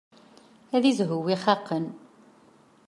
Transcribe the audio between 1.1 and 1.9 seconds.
win ixaqen.